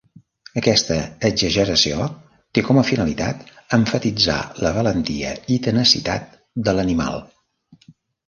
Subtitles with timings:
[0.59, 0.95] Aquesta
[1.27, 2.05] exageració
[2.57, 3.43] té com a finalitat
[3.77, 6.35] emfatitzar la valentia i tenacitat
[6.69, 7.23] de l'animal.